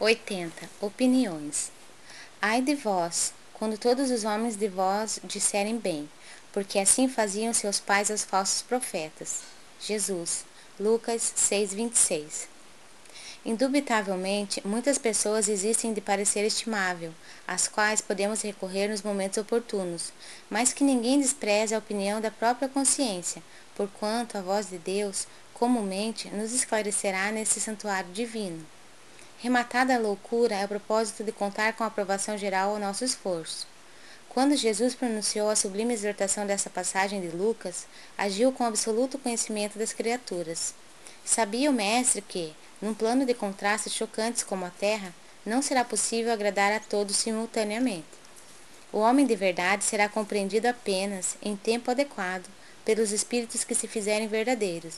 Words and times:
80. 0.00 0.70
Opiniões. 0.80 1.72
Ai 2.40 2.62
de 2.62 2.76
vós, 2.76 3.32
quando 3.52 3.76
todos 3.76 4.12
os 4.12 4.22
homens 4.22 4.54
de 4.54 4.68
vós 4.68 5.18
disserem 5.24 5.76
bem, 5.76 6.08
porque 6.52 6.78
assim 6.78 7.08
faziam 7.08 7.52
seus 7.52 7.80
pais 7.80 8.08
aos 8.08 8.22
falsos 8.22 8.62
profetas. 8.62 9.40
Jesus, 9.80 10.44
Lucas 10.78 11.32
6:26. 11.34 12.46
Indubitavelmente, 13.44 14.64
muitas 14.64 14.98
pessoas 14.98 15.48
existem 15.48 15.92
de 15.92 16.00
parecer 16.00 16.46
estimável, 16.46 17.12
às 17.44 17.66
quais 17.66 18.00
podemos 18.00 18.42
recorrer 18.42 18.86
nos 18.86 19.02
momentos 19.02 19.38
oportunos, 19.38 20.12
mas 20.48 20.72
que 20.72 20.84
ninguém 20.84 21.20
despreze 21.20 21.74
a 21.74 21.78
opinião 21.78 22.20
da 22.20 22.30
própria 22.30 22.68
consciência, 22.68 23.42
porquanto 23.74 24.38
a 24.38 24.42
voz 24.42 24.70
de 24.70 24.78
Deus, 24.78 25.26
comumente, 25.52 26.28
nos 26.28 26.52
esclarecerá 26.52 27.32
nesse 27.32 27.60
santuário 27.60 28.12
divino. 28.12 28.64
Rematada 29.40 29.94
a 29.94 29.98
loucura 29.98 30.56
é 30.56 30.64
o 30.64 30.68
propósito 30.68 31.22
de 31.22 31.30
contar 31.30 31.72
com 31.74 31.84
a 31.84 31.86
aprovação 31.86 32.36
geral 32.36 32.70
ao 32.70 32.80
nosso 32.80 33.04
esforço. 33.04 33.68
Quando 34.28 34.56
Jesus 34.56 34.96
pronunciou 34.96 35.48
a 35.48 35.54
sublime 35.54 35.94
exortação 35.94 36.44
dessa 36.44 36.68
passagem 36.68 37.20
de 37.20 37.28
Lucas, 37.28 37.86
agiu 38.16 38.50
com 38.50 38.64
absoluto 38.64 39.16
conhecimento 39.16 39.78
das 39.78 39.92
criaturas. 39.92 40.74
Sabia 41.24 41.70
o 41.70 41.72
Mestre 41.72 42.20
que, 42.20 42.52
num 42.82 42.92
plano 42.92 43.24
de 43.24 43.32
contrastes 43.32 43.92
chocantes 43.92 44.42
como 44.42 44.64
a 44.64 44.70
Terra, 44.70 45.14
não 45.46 45.62
será 45.62 45.84
possível 45.84 46.32
agradar 46.32 46.72
a 46.72 46.80
todos 46.80 47.14
simultaneamente. 47.14 48.06
O 48.92 48.98
homem 48.98 49.24
de 49.24 49.36
verdade 49.36 49.84
será 49.84 50.08
compreendido 50.08 50.66
apenas, 50.66 51.36
em 51.40 51.54
tempo 51.54 51.92
adequado, 51.92 52.46
pelos 52.84 53.12
espíritos 53.12 53.62
que 53.62 53.74
se 53.76 53.86
fizerem 53.86 54.26
verdadeiros. 54.26 54.96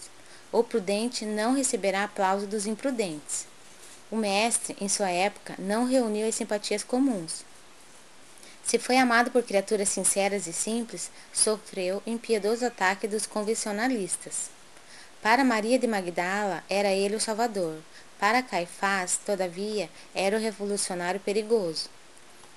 O 0.51 0.65
prudente 0.65 1.27
não 1.27 1.53
receberá 1.53 2.05
aplauso 2.05 2.47
dos 2.47 2.67
imprudentes. 2.67 3.51
O 4.11 4.17
mestre, 4.17 4.77
em 4.81 4.89
sua 4.89 5.11
época, 5.11 5.55
não 5.59 5.87
reuniu 5.87 6.27
as 6.27 6.35
simpatias 6.35 6.83
comuns. 6.83 7.45
Se 8.65 8.79
foi 8.79 8.97
amado 8.97 9.31
por 9.31 9.43
criaturas 9.43 9.89
sinceras 9.89 10.47
e 10.47 10.53
simples, 10.53 11.11
sofreu 11.33 12.03
impiedoso 12.07 12.67
ataque 12.67 13.07
dos 13.07 13.27
convencionalistas. 13.27 14.51
Para 15.23 15.45
Maria 15.45 15.79
de 15.79 15.87
Magdala 15.87 16.65
era 16.69 16.91
ele 16.93 17.15
o 17.15 17.21
Salvador. 17.21 17.79
Para 18.19 18.43
Caifás, 18.43 19.19
todavia, 19.25 19.89
era 20.15 20.37
o 20.37 20.41
revolucionário 20.41 21.21
perigoso. 21.21 21.89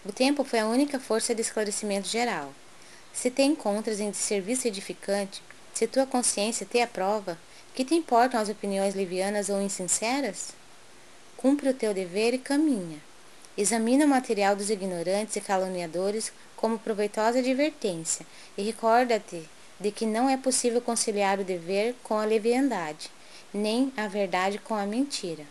O 0.05 0.11
tempo 0.11 0.44
foi 0.44 0.59
a 0.59 0.67
única 0.67 0.99
força 0.99 1.36
de 1.36 1.42
esclarecimento 1.42 2.08
geral. 2.08 2.53
Se 3.14 3.30
te 3.30 3.44
encontras 3.44 3.99
em 3.99 4.11
serviço 4.11 4.67
edificante, 4.67 5.42
se 5.73 5.88
tua 5.88 6.05
consciência 6.05 6.66
te 6.66 6.81
aprova, 6.81 7.38
que 7.73 7.86
te 7.86 7.95
importam 7.95 8.39
as 8.39 8.49
opiniões 8.49 8.95
livianas 8.95 9.49
ou 9.49 9.61
insinceras? 9.61 10.53
Cumpre 11.44 11.67
o 11.67 11.73
teu 11.73 11.94
dever 11.94 12.33
e 12.33 12.38
caminha. 12.38 12.99
Examina 13.58 14.05
o 14.05 14.08
material 14.08 14.55
dos 14.55 14.69
ignorantes 14.69 15.36
e 15.36 15.41
caluniadores 15.41 16.31
como 16.55 16.80
proveitosa 16.80 17.39
advertência 17.39 18.25
e 18.58 18.63
recorda-te 18.63 19.44
de 19.77 19.91
que 19.91 20.05
não 20.05 20.30
é 20.30 20.38
possível 20.38 20.80
conciliar 20.80 21.41
o 21.41 21.44
dever 21.44 21.95
com 22.02 22.17
a 22.17 22.23
leviandade, 22.23 23.11
nem 23.53 23.91
a 23.97 24.08
verdade 24.08 24.58
com 24.58 24.73
a 24.73 24.86
mentira. 24.86 25.44